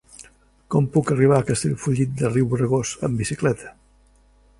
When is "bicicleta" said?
3.23-3.71